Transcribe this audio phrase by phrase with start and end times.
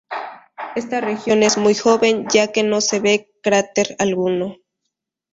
[0.75, 4.55] Esta región es muy joven, ya que no se ve cráter alguno.